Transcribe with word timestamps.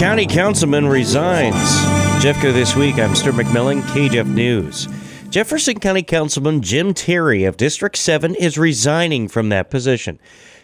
County 0.00 0.24
Councilman 0.24 0.88
resigns. 0.88 1.54
Jeffco 2.24 2.54
this 2.54 2.74
week. 2.74 2.94
I'm 2.98 3.14
Stuart 3.14 3.34
McMillan, 3.34 3.82
KJEF 3.82 4.26
News. 4.26 4.88
Jefferson 5.28 5.78
County 5.78 6.02
Councilman 6.02 6.62
Jim 6.62 6.94
Terry 6.94 7.44
of 7.44 7.58
District 7.58 7.98
7 7.98 8.34
is 8.36 8.56
resigning 8.56 9.28
from 9.28 9.50
that 9.50 9.68
position. 9.68 10.18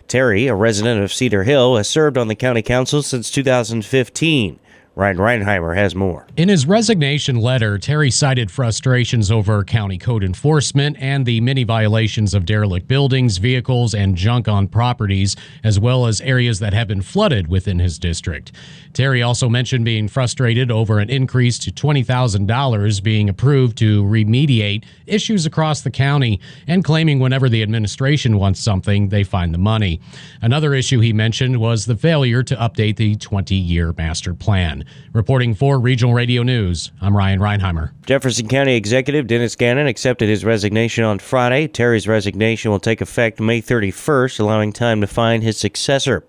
Terry, 0.08 0.46
a 0.46 0.54
resident 0.54 1.02
of 1.02 1.12
Cedar 1.12 1.42
Hill, 1.42 1.76
has 1.76 1.86
served 1.86 2.16
on 2.16 2.28
the 2.28 2.34
county 2.34 2.62
council 2.62 3.02
since 3.02 3.30
2015. 3.30 4.58
Ryan 4.96 5.18
Reinheimer 5.18 5.76
has 5.76 5.94
more. 5.94 6.26
In 6.38 6.48
his 6.48 6.64
resignation 6.64 7.36
letter, 7.36 7.76
Terry 7.76 8.10
cited 8.10 8.50
frustrations 8.50 9.30
over 9.30 9.62
county 9.62 9.98
code 9.98 10.24
enforcement 10.24 10.96
and 10.98 11.26
the 11.26 11.42
many 11.42 11.64
violations 11.64 12.32
of 12.32 12.46
derelict 12.46 12.88
buildings, 12.88 13.36
vehicles, 13.36 13.94
and 13.94 14.16
junk 14.16 14.48
on 14.48 14.68
properties, 14.68 15.36
as 15.62 15.78
well 15.78 16.06
as 16.06 16.22
areas 16.22 16.60
that 16.60 16.72
have 16.72 16.88
been 16.88 17.02
flooded 17.02 17.48
within 17.48 17.78
his 17.78 17.98
district. 17.98 18.52
Terry 18.94 19.22
also 19.22 19.50
mentioned 19.50 19.84
being 19.84 20.08
frustrated 20.08 20.70
over 20.70 20.98
an 20.98 21.10
increase 21.10 21.58
to 21.58 21.70
$20,000 21.70 23.02
being 23.02 23.28
approved 23.28 23.76
to 23.76 24.02
remediate 24.02 24.82
issues 25.06 25.44
across 25.44 25.82
the 25.82 25.90
county 25.90 26.40
and 26.66 26.82
claiming 26.82 27.18
whenever 27.18 27.50
the 27.50 27.62
administration 27.62 28.38
wants 28.38 28.60
something, 28.60 29.10
they 29.10 29.24
find 29.24 29.52
the 29.52 29.58
money. 29.58 30.00
Another 30.40 30.72
issue 30.72 31.00
he 31.00 31.12
mentioned 31.12 31.58
was 31.60 31.84
the 31.84 31.96
failure 31.96 32.42
to 32.42 32.56
update 32.56 32.96
the 32.96 33.14
20 33.16 33.54
year 33.54 33.92
master 33.98 34.32
plan. 34.32 34.85
Reporting 35.12 35.54
for 35.54 35.78
Regional 35.78 36.14
Radio 36.14 36.42
News, 36.42 36.92
I'm 37.00 37.16
Ryan 37.16 37.40
Reinheimer. 37.40 37.92
Jefferson 38.06 38.48
County 38.48 38.76
Executive 38.76 39.26
Dennis 39.26 39.56
Gannon 39.56 39.86
accepted 39.86 40.28
his 40.28 40.44
resignation 40.44 41.04
on 41.04 41.18
Friday. 41.18 41.68
Terry's 41.68 42.06
resignation 42.06 42.70
will 42.70 42.80
take 42.80 43.00
effect 43.00 43.40
May 43.40 43.62
31st, 43.62 44.40
allowing 44.40 44.72
time 44.72 45.00
to 45.00 45.06
find 45.06 45.42
his 45.42 45.56
successor. 45.56 46.24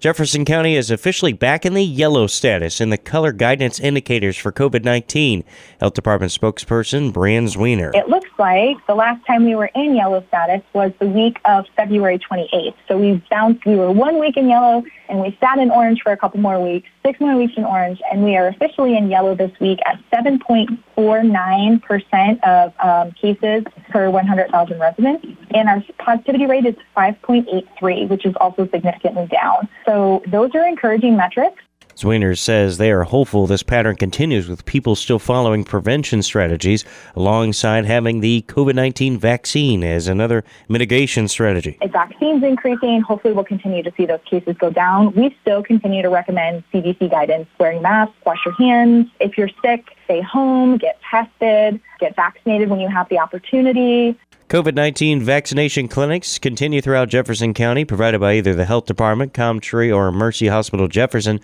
Jefferson 0.00 0.46
County 0.46 0.76
is 0.76 0.90
officially 0.90 1.34
back 1.34 1.66
in 1.66 1.74
the 1.74 1.84
yellow 1.84 2.26
status 2.26 2.80
in 2.80 2.88
the 2.88 2.96
color 2.96 3.32
guidance 3.32 3.78
indicators 3.78 4.36
for 4.38 4.50
COVID 4.50 4.82
19. 4.82 5.44
Health 5.78 5.92
Department 5.92 6.32
spokesperson 6.32 7.12
Brian 7.12 7.44
Zwiener. 7.44 7.94
It 7.94 8.08
looks 8.08 8.29
like 8.40 8.84
the 8.86 8.94
last 8.94 9.24
time 9.26 9.44
we 9.44 9.54
were 9.54 9.70
in 9.74 9.94
yellow 9.94 10.24
status 10.28 10.62
was 10.72 10.92
the 10.98 11.06
week 11.06 11.38
of 11.44 11.66
February 11.76 12.18
28th. 12.18 12.74
So 12.88 12.96
we 12.98 13.22
bounced, 13.30 13.66
we 13.66 13.76
were 13.76 13.92
one 13.92 14.18
week 14.18 14.38
in 14.38 14.48
yellow 14.48 14.82
and 15.08 15.20
we 15.20 15.36
sat 15.38 15.58
in 15.58 15.70
orange 15.70 16.00
for 16.02 16.10
a 16.10 16.16
couple 16.16 16.40
more 16.40 16.60
weeks, 16.60 16.88
six 17.04 17.20
more 17.20 17.36
weeks 17.36 17.52
in 17.56 17.64
orange, 17.64 18.00
and 18.10 18.24
we 18.24 18.36
are 18.36 18.48
officially 18.48 18.96
in 18.96 19.10
yellow 19.10 19.34
this 19.34 19.52
week 19.60 19.78
at 19.84 20.00
7.49% 20.10 22.42
of 22.42 22.72
um, 22.80 23.12
cases 23.12 23.64
per 23.90 24.08
100,000 24.08 24.80
residents. 24.80 25.26
And 25.52 25.68
our 25.68 25.84
positivity 25.98 26.46
rate 26.46 26.64
is 26.64 26.76
5.83, 26.96 28.08
which 28.08 28.24
is 28.24 28.34
also 28.40 28.66
significantly 28.68 29.26
down. 29.26 29.68
So 29.84 30.22
those 30.26 30.54
are 30.54 30.66
encouraging 30.66 31.14
metrics. 31.16 31.62
Zwiener 31.96 32.36
says 32.36 32.78
they 32.78 32.90
are 32.90 33.04
hopeful 33.04 33.46
this 33.46 33.62
pattern 33.62 33.96
continues 33.96 34.48
with 34.48 34.64
people 34.64 34.94
still 34.96 35.18
following 35.18 35.64
prevention 35.64 36.22
strategies 36.22 36.84
alongside 37.14 37.84
having 37.84 38.20
the 38.20 38.44
COVID 38.48 38.74
19 38.74 39.18
vaccine 39.18 39.82
as 39.84 40.08
another 40.08 40.44
mitigation 40.68 41.28
strategy. 41.28 41.78
If 41.80 41.92
vaccines 41.92 42.42
increasing, 42.42 43.00
hopefully 43.00 43.34
we'll 43.34 43.44
continue 43.44 43.82
to 43.82 43.92
see 43.96 44.06
those 44.06 44.20
cases 44.24 44.56
go 44.58 44.70
down. 44.70 45.12
We 45.12 45.36
still 45.42 45.62
continue 45.62 46.02
to 46.02 46.08
recommend 46.08 46.64
CDC 46.72 47.10
guidance, 47.10 47.48
wearing 47.58 47.82
masks, 47.82 48.14
wash 48.24 48.44
your 48.44 48.54
hands. 48.54 49.08
If 49.20 49.36
you're 49.36 49.50
sick, 49.62 49.96
stay 50.04 50.20
home, 50.20 50.78
get 50.78 51.00
tested, 51.08 51.80
get 51.98 52.16
vaccinated 52.16 52.70
when 52.70 52.80
you 52.80 52.88
have 52.88 53.08
the 53.08 53.18
opportunity. 53.18 54.18
COVID 54.50 54.74
19 54.74 55.22
vaccination 55.22 55.86
clinics 55.86 56.36
continue 56.40 56.80
throughout 56.80 57.08
Jefferson 57.08 57.54
County, 57.54 57.84
provided 57.84 58.18
by 58.20 58.34
either 58.34 58.52
the 58.52 58.64
Health 58.64 58.84
Department, 58.84 59.32
COMTREA, 59.32 59.94
or 59.94 60.10
Mercy 60.10 60.48
Hospital 60.48 60.88
Jefferson. 60.88 61.38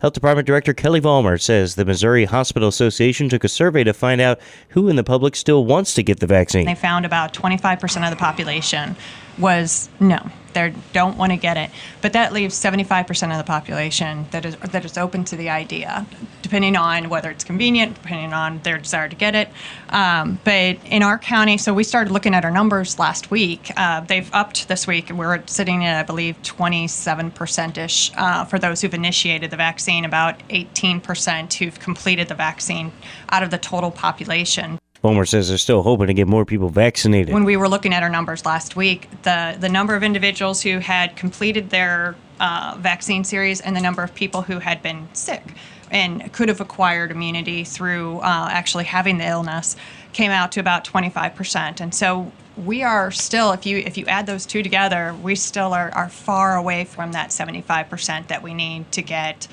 Health 0.00 0.12
Department 0.12 0.46
Director 0.46 0.72
Kelly 0.72 1.00
Vollmer 1.00 1.42
says 1.42 1.74
the 1.74 1.84
Missouri 1.84 2.24
Hospital 2.24 2.68
Association 2.68 3.28
took 3.28 3.42
a 3.42 3.48
survey 3.48 3.82
to 3.82 3.92
find 3.92 4.20
out 4.20 4.38
who 4.68 4.88
in 4.88 4.94
the 4.94 5.02
public 5.02 5.34
still 5.34 5.64
wants 5.64 5.92
to 5.94 6.04
get 6.04 6.20
the 6.20 6.26
vaccine. 6.28 6.64
They 6.64 6.76
found 6.76 7.04
about 7.04 7.32
25% 7.32 8.04
of 8.04 8.10
the 8.10 8.16
population 8.16 8.94
was 9.38 9.88
no, 10.00 10.30
they 10.52 10.74
don't 10.92 11.16
want 11.16 11.32
to 11.32 11.36
get 11.36 11.56
it. 11.56 11.70
But 12.00 12.12
that 12.12 12.32
leaves 12.32 12.54
75% 12.54 13.30
of 13.30 13.38
the 13.38 13.44
population 13.44 14.26
that 14.30 14.44
is 14.44 14.56
that 14.56 14.84
is 14.84 14.98
open 14.98 15.24
to 15.24 15.36
the 15.36 15.50
idea, 15.50 16.06
depending 16.42 16.76
on 16.76 17.08
whether 17.08 17.30
it's 17.30 17.44
convenient, 17.44 17.94
depending 17.94 18.32
on 18.32 18.60
their 18.60 18.78
desire 18.78 19.08
to 19.08 19.16
get 19.16 19.34
it. 19.34 19.48
Um, 19.90 20.38
but 20.44 20.76
in 20.84 21.02
our 21.02 21.18
county, 21.18 21.58
so 21.58 21.72
we 21.72 21.84
started 21.84 22.12
looking 22.12 22.34
at 22.34 22.44
our 22.44 22.50
numbers 22.50 22.98
last 22.98 23.30
week. 23.30 23.70
Uh, 23.76 24.00
they've 24.00 24.28
upped 24.34 24.68
this 24.68 24.86
week. 24.86 25.10
We're 25.10 25.42
sitting 25.46 25.84
at, 25.84 25.98
I 25.98 26.02
believe, 26.02 26.40
27% 26.42 27.78
ish 27.78 28.12
uh, 28.16 28.44
for 28.44 28.58
those 28.58 28.80
who've 28.80 28.94
initiated 28.94 29.50
the 29.50 29.56
vaccine, 29.56 30.04
about 30.04 30.38
18% 30.48 31.54
who've 31.54 31.78
completed 31.78 32.28
the 32.28 32.34
vaccine 32.34 32.92
out 33.30 33.42
of 33.42 33.50
the 33.50 33.58
total 33.58 33.90
population. 33.90 34.78
Vollmer 35.02 35.26
says 35.26 35.48
they're 35.48 35.58
still 35.58 35.82
hoping 35.82 36.06
to 36.06 36.14
get 36.14 36.28
more 36.28 36.44
people 36.44 36.68
vaccinated. 36.68 37.34
When 37.34 37.44
we 37.44 37.56
were 37.56 37.68
looking 37.68 37.92
at 37.92 38.02
our 38.02 38.08
numbers 38.08 38.44
last 38.46 38.76
week, 38.76 39.08
the, 39.22 39.56
the 39.58 39.68
number 39.68 39.96
of 39.96 40.02
individuals 40.02 40.62
who 40.62 40.78
had 40.78 41.16
completed 41.16 41.70
their 41.70 42.14
uh, 42.38 42.76
vaccine 42.78 43.24
series 43.24 43.60
and 43.60 43.74
the 43.74 43.80
number 43.80 44.02
of 44.02 44.14
people 44.14 44.42
who 44.42 44.60
had 44.60 44.82
been 44.82 45.08
sick 45.12 45.42
and 45.90 46.32
could 46.32 46.48
have 46.48 46.60
acquired 46.60 47.10
immunity 47.10 47.64
through 47.64 48.18
uh, 48.18 48.48
actually 48.50 48.84
having 48.84 49.18
the 49.18 49.26
illness 49.26 49.76
came 50.12 50.30
out 50.30 50.52
to 50.52 50.60
about 50.60 50.84
25%. 50.84 51.80
And 51.80 51.94
so 51.94 52.30
we 52.56 52.82
are 52.82 53.10
still, 53.10 53.52
if 53.52 53.66
you 53.66 53.78
if 53.78 53.96
you 53.98 54.06
add 54.06 54.26
those 54.26 54.46
two 54.46 54.62
together, 54.62 55.14
we 55.22 55.34
still 55.34 55.72
are, 55.72 55.90
are 55.94 56.08
far 56.08 56.56
away 56.56 56.84
from 56.84 57.12
that 57.12 57.30
75% 57.30 58.28
that 58.28 58.42
we 58.42 58.54
need 58.54 58.90
to 58.92 59.02
get 59.02 59.48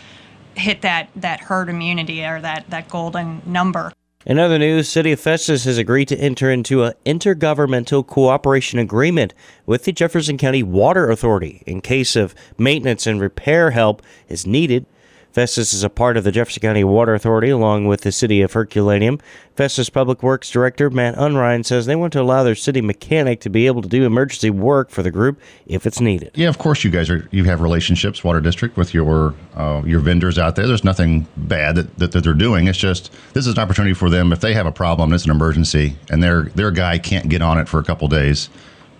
hit 0.55 0.81
that, 0.81 1.09
that 1.15 1.39
herd 1.41 1.69
immunity 1.69 2.23
or 2.25 2.41
that, 2.41 2.69
that 2.69 2.89
golden 2.89 3.41
number. 3.45 3.93
In 4.25 4.37
other 4.37 4.59
news, 4.59 4.89
City 4.89 5.13
of 5.13 5.19
Festus 5.21 5.63
has 5.63 5.77
agreed 5.77 6.09
to 6.09 6.19
enter 6.19 6.51
into 6.51 6.83
an 6.83 6.93
intergovernmental 7.05 8.05
cooperation 8.05 8.77
agreement 8.77 9.33
with 9.65 9.85
the 9.85 9.93
Jefferson 9.93 10.37
County 10.37 10.61
Water 10.61 11.09
Authority 11.09 11.63
in 11.65 11.79
case 11.79 12.17
of 12.17 12.35
maintenance 12.57 13.07
and 13.07 13.21
repair 13.21 13.71
help 13.71 14.01
is 14.27 14.45
needed. 14.45 14.85
Festus 15.31 15.73
is 15.73 15.83
a 15.83 15.89
part 15.89 16.17
of 16.17 16.23
the 16.23 16.31
Jefferson 16.31 16.61
County 16.61 16.83
Water 16.83 17.13
Authority 17.13 17.49
along 17.49 17.85
with 17.85 18.01
the 18.01 18.11
city 18.11 18.41
of 18.41 18.53
Herculaneum. 18.53 19.19
Festus 19.55 19.89
Public 19.89 20.23
Works 20.23 20.49
Director 20.49 20.89
Matt 20.89 21.15
Unrein 21.17 21.63
says 21.63 21.85
they 21.85 21.95
want 21.95 22.13
to 22.13 22.21
allow 22.21 22.43
their 22.43 22.55
city 22.55 22.81
mechanic 22.81 23.39
to 23.41 23.49
be 23.49 23.67
able 23.67 23.81
to 23.83 23.87
do 23.87 24.05
emergency 24.05 24.49
work 24.49 24.89
for 24.89 25.03
the 25.03 25.11
group 25.11 25.39
if 25.67 25.85
it's 25.85 26.01
needed. 26.01 26.31
Yeah, 26.33 26.49
of 26.49 26.57
course 26.57 26.83
you 26.83 26.89
guys 26.89 27.09
are 27.09 27.27
you 27.31 27.43
have 27.43 27.61
relationships, 27.61 28.23
Water 28.23 28.41
District, 28.41 28.75
with 28.75 28.93
your 28.93 29.35
uh, 29.55 29.83
your 29.85 29.99
vendors 29.99 30.39
out 30.39 30.55
there. 30.55 30.65
There's 30.65 30.83
nothing 30.83 31.27
bad 31.37 31.75
that, 31.75 31.97
that, 31.97 32.11
that 32.13 32.23
they're 32.23 32.33
doing. 32.33 32.67
It's 32.67 32.77
just 32.77 33.11
this 33.33 33.45
is 33.45 33.53
an 33.53 33.59
opportunity 33.59 33.93
for 33.93 34.09
them 34.09 34.33
if 34.33 34.39
they 34.39 34.53
have 34.55 34.65
a 34.65 34.71
problem, 34.71 35.13
it's 35.13 35.25
an 35.25 35.31
emergency, 35.31 35.95
and 36.09 36.23
their 36.23 36.43
their 36.55 36.71
guy 36.71 36.97
can't 36.97 37.29
get 37.29 37.41
on 37.43 37.59
it 37.59 37.69
for 37.69 37.79
a 37.79 37.83
couple 37.83 38.07
days. 38.07 38.49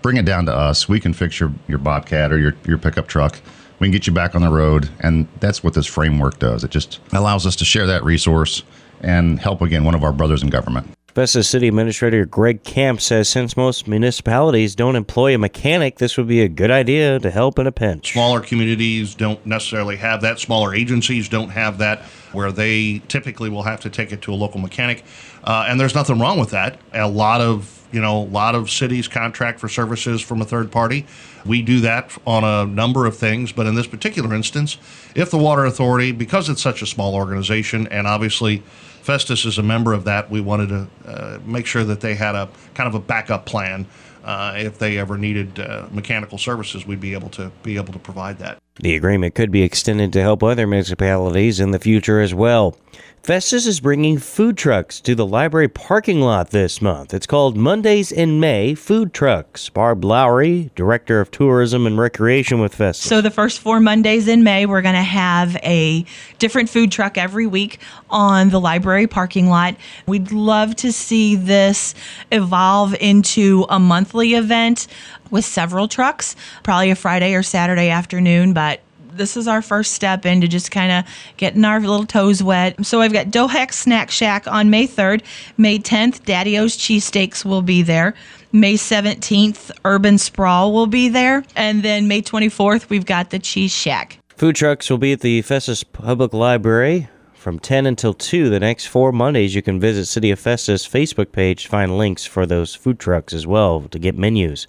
Bring 0.02 0.16
it 0.16 0.24
down 0.24 0.46
to 0.46 0.54
us. 0.54 0.88
We 0.88 0.98
can 1.00 1.12
fix 1.12 1.38
your, 1.40 1.52
your 1.68 1.76
Bobcat 1.76 2.32
or 2.32 2.38
your, 2.38 2.54
your 2.64 2.78
pickup 2.78 3.06
truck 3.06 3.38
we 3.80 3.86
can 3.86 3.92
get 3.92 4.06
you 4.06 4.12
back 4.12 4.34
on 4.34 4.42
the 4.42 4.50
road. 4.50 4.88
And 5.00 5.26
that's 5.40 5.64
what 5.64 5.74
this 5.74 5.86
framework 5.86 6.38
does. 6.38 6.62
It 6.62 6.70
just 6.70 7.00
allows 7.12 7.46
us 7.46 7.56
to 7.56 7.64
share 7.64 7.86
that 7.86 8.04
resource 8.04 8.62
and 9.00 9.40
help, 9.40 9.62
again, 9.62 9.84
one 9.84 9.94
of 9.94 10.04
our 10.04 10.12
brothers 10.12 10.42
in 10.42 10.50
government. 10.50 10.94
Festus 11.14 11.48
City 11.48 11.66
Administrator 11.66 12.24
Greg 12.24 12.62
Camp 12.62 13.00
says 13.00 13.28
since 13.28 13.56
most 13.56 13.88
municipalities 13.88 14.76
don't 14.76 14.94
employ 14.94 15.34
a 15.34 15.38
mechanic, 15.38 15.98
this 15.98 16.16
would 16.16 16.28
be 16.28 16.40
a 16.42 16.48
good 16.48 16.70
idea 16.70 17.18
to 17.18 17.30
help 17.32 17.58
in 17.58 17.66
a 17.66 17.72
pinch. 17.72 18.12
Smaller 18.12 18.40
communities 18.40 19.16
don't 19.16 19.44
necessarily 19.44 19.96
have 19.96 20.20
that. 20.20 20.38
Smaller 20.38 20.72
agencies 20.72 21.28
don't 21.28 21.48
have 21.48 21.78
that, 21.78 22.02
where 22.32 22.52
they 22.52 23.02
typically 23.08 23.50
will 23.50 23.64
have 23.64 23.80
to 23.80 23.90
take 23.90 24.12
it 24.12 24.22
to 24.22 24.32
a 24.32 24.36
local 24.36 24.60
mechanic. 24.60 25.02
Uh, 25.42 25.66
and 25.68 25.80
there's 25.80 25.96
nothing 25.96 26.20
wrong 26.20 26.38
with 26.38 26.50
that. 26.50 26.78
A 26.92 27.08
lot 27.08 27.40
of 27.40 27.79
you 27.92 28.00
know, 28.00 28.18
a 28.18 28.24
lot 28.24 28.54
of 28.54 28.70
cities 28.70 29.08
contract 29.08 29.60
for 29.60 29.68
services 29.68 30.20
from 30.20 30.40
a 30.40 30.44
third 30.44 30.70
party. 30.70 31.06
We 31.44 31.62
do 31.62 31.80
that 31.80 32.16
on 32.26 32.44
a 32.44 32.66
number 32.66 33.06
of 33.06 33.16
things, 33.16 33.52
but 33.52 33.66
in 33.66 33.74
this 33.74 33.86
particular 33.86 34.34
instance, 34.34 34.78
if 35.14 35.30
the 35.30 35.38
Water 35.38 35.64
Authority, 35.64 36.12
because 36.12 36.48
it's 36.48 36.62
such 36.62 36.82
a 36.82 36.86
small 36.86 37.14
organization, 37.14 37.86
and 37.88 38.06
obviously 38.06 38.62
Festus 39.02 39.44
is 39.44 39.58
a 39.58 39.62
member 39.62 39.92
of 39.92 40.04
that, 40.04 40.30
we 40.30 40.40
wanted 40.40 40.68
to 40.68 40.88
uh, 41.06 41.38
make 41.44 41.66
sure 41.66 41.84
that 41.84 42.00
they 42.00 42.14
had 42.14 42.34
a 42.34 42.48
kind 42.74 42.88
of 42.88 42.94
a 42.94 43.00
backup 43.00 43.46
plan. 43.46 43.86
Uh, 44.22 44.54
if 44.56 44.78
they 44.78 44.98
ever 44.98 45.16
needed 45.16 45.58
uh, 45.58 45.86
mechanical 45.90 46.36
services, 46.36 46.86
we'd 46.86 47.00
be 47.00 47.14
able 47.14 47.30
to 47.30 47.50
be 47.62 47.76
able 47.76 47.92
to 47.92 47.98
provide 47.98 48.38
that. 48.38 48.58
The 48.82 48.96
agreement 48.96 49.34
could 49.34 49.50
be 49.50 49.62
extended 49.62 50.10
to 50.14 50.22
help 50.22 50.42
other 50.42 50.66
municipalities 50.66 51.60
in 51.60 51.70
the 51.70 51.78
future 51.78 52.18
as 52.18 52.32
well. 52.32 52.76
Festus 53.22 53.66
is 53.66 53.80
bringing 53.80 54.16
food 54.16 54.56
trucks 54.56 54.98
to 55.02 55.14
the 55.14 55.26
library 55.26 55.68
parking 55.68 56.22
lot 56.22 56.50
this 56.50 56.80
month. 56.80 57.12
It's 57.12 57.26
called 57.26 57.54
Mondays 57.54 58.10
in 58.10 58.40
May 58.40 58.74
Food 58.74 59.12
Trucks. 59.12 59.68
Barb 59.68 60.02
Lowry, 60.02 60.70
Director 60.74 61.20
of 61.20 61.30
Tourism 61.30 61.86
and 61.86 61.98
Recreation 61.98 62.60
with 62.60 62.74
Festus. 62.74 63.06
So, 63.06 63.20
the 63.20 63.30
first 63.30 63.60
four 63.60 63.78
Mondays 63.78 64.26
in 64.26 64.42
May, 64.42 64.64
we're 64.64 64.80
going 64.80 64.94
to 64.94 65.02
have 65.02 65.54
a 65.56 66.06
different 66.38 66.70
food 66.70 66.90
truck 66.90 67.18
every 67.18 67.46
week 67.46 67.78
on 68.08 68.48
the 68.48 68.58
library 68.58 69.06
parking 69.06 69.48
lot. 69.50 69.76
We'd 70.06 70.32
love 70.32 70.74
to 70.76 70.90
see 70.90 71.36
this 71.36 71.94
evolve 72.32 72.94
into 72.94 73.66
a 73.68 73.78
monthly 73.78 74.32
event 74.32 74.86
with 75.30 75.44
several 75.44 75.88
trucks, 75.88 76.36
probably 76.62 76.90
a 76.90 76.96
Friday 76.96 77.34
or 77.34 77.42
Saturday 77.42 77.90
afternoon, 77.90 78.52
but 78.52 78.80
this 79.12 79.36
is 79.36 79.46
our 79.46 79.62
first 79.62 79.92
step 79.92 80.24
into 80.24 80.48
just 80.48 80.70
kind 80.70 80.92
of 80.92 81.12
getting 81.36 81.64
our 81.64 81.80
little 81.80 82.06
toes 82.06 82.42
wet. 82.42 82.84
So 82.84 83.00
I've 83.00 83.12
got 83.12 83.26
Dohack 83.26 83.72
Snack 83.72 84.10
Shack 84.10 84.46
on 84.46 84.70
May 84.70 84.86
3rd. 84.86 85.22
May 85.56 85.78
10th, 85.78 86.24
Daddy 86.24 86.58
O's 86.58 86.76
Cheesesteaks 86.76 87.44
will 87.44 87.62
be 87.62 87.82
there. 87.82 88.14
May 88.52 88.74
17th, 88.74 89.70
Urban 89.84 90.18
Sprawl 90.18 90.72
will 90.72 90.86
be 90.86 91.08
there. 91.08 91.44
And 91.54 91.82
then 91.82 92.08
May 92.08 92.22
24th, 92.22 92.88
we've 92.88 93.06
got 93.06 93.30
the 93.30 93.38
Cheese 93.38 93.72
Shack. 93.72 94.18
Food 94.36 94.56
trucks 94.56 94.88
will 94.90 94.98
be 94.98 95.12
at 95.12 95.20
the 95.20 95.42
Festus 95.42 95.84
Public 95.84 96.32
Library 96.32 97.08
from 97.40 97.58
10 97.58 97.86
until 97.86 98.12
2 98.12 98.50
the 98.50 98.60
next 98.60 98.84
four 98.84 99.12
Mondays. 99.12 99.54
You 99.54 99.62
can 99.62 99.80
visit 99.80 100.04
City 100.04 100.30
of 100.30 100.38
Festus 100.38 100.86
Facebook 100.86 101.32
page 101.32 101.62
to 101.62 101.68
find 101.70 101.96
links 101.96 102.26
for 102.26 102.44
those 102.44 102.74
food 102.74 102.98
trucks 102.98 103.32
as 103.32 103.46
well 103.46 103.80
to 103.90 103.98
get 103.98 104.18
menus. 104.18 104.66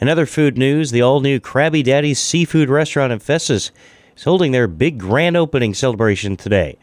In 0.00 0.08
other 0.08 0.24
food 0.24 0.56
news, 0.56 0.92
the 0.92 1.02
all 1.02 1.20
new 1.20 1.38
Krabby 1.38 1.84
Daddy's 1.84 2.18
Seafood 2.18 2.70
Restaurant 2.70 3.12
in 3.12 3.18
Festus 3.18 3.70
is 4.16 4.24
holding 4.24 4.52
their 4.52 4.66
big 4.66 4.98
grand 4.98 5.36
opening 5.36 5.74
celebration 5.74 6.38
today. 6.38 6.78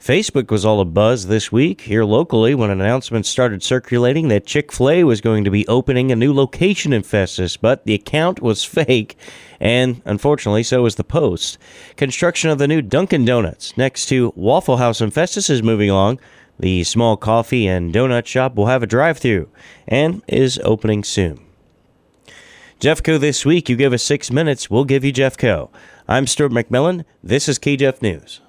Facebook 0.00 0.50
was 0.50 0.64
all 0.64 0.80
a 0.80 0.84
buzz 0.84 1.26
this 1.26 1.50
week 1.50 1.82
here 1.82 2.04
locally 2.04 2.54
when 2.54 2.70
an 2.70 2.80
announcement 2.80 3.24
started 3.24 3.62
circulating 3.62 4.28
that 4.28 4.44
Chick 4.44 4.70
fil 4.70 4.90
A 4.90 5.04
was 5.04 5.20
going 5.20 5.44
to 5.44 5.50
be 5.50 5.66
opening 5.66 6.12
a 6.12 6.16
new 6.16 6.34
location 6.34 6.92
in 6.92 7.02
Festus, 7.02 7.56
but 7.56 7.84
the 7.86 7.94
account 7.94 8.42
was 8.42 8.64
fake, 8.64 9.16
and 9.60 10.02
unfortunately, 10.04 10.62
so 10.62 10.82
was 10.82 10.96
the 10.96 11.04
post. 11.04 11.56
Construction 11.96 12.50
of 12.50 12.58
the 12.58 12.68
new 12.68 12.82
Dunkin' 12.82 13.24
Donuts 13.24 13.76
next 13.76 14.06
to 14.06 14.32
Waffle 14.36 14.76
House 14.76 15.00
in 15.00 15.10
Festus 15.10 15.48
is 15.48 15.62
moving 15.62 15.88
along. 15.88 16.20
The 16.58 16.84
small 16.84 17.16
coffee 17.16 17.66
and 17.66 17.92
donut 17.92 18.26
shop 18.26 18.54
will 18.54 18.66
have 18.66 18.82
a 18.82 18.86
drive 18.86 19.18
through 19.18 19.48
and 19.88 20.22
is 20.28 20.60
opening 20.64 21.02
soon. 21.02 21.40
Jeffco 22.78 23.18
this 23.18 23.46
week, 23.46 23.68
you 23.68 23.76
give 23.76 23.92
us 23.92 24.02
six 24.02 24.30
minutes, 24.30 24.68
we'll 24.68 24.84
give 24.84 25.04
you 25.04 25.12
Jeffco. 25.12 25.70
I'm 26.06 26.26
Stuart 26.26 26.52
McMillan. 26.52 27.04
This 27.22 27.48
is 27.48 27.58
KJEF 27.58 28.02
News. 28.02 28.40